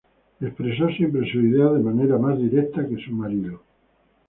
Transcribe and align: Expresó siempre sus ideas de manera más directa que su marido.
Expresó 0.39 0.89
siempre 0.89 1.31
sus 1.31 1.43
ideas 1.43 1.73
de 1.73 1.79
manera 1.83 2.17
más 2.17 2.35
directa 2.35 2.83
que 2.89 2.97
su 3.05 3.11
marido. 3.11 3.61